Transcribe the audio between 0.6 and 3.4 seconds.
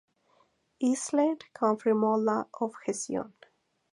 Eastland confirmó la objeción.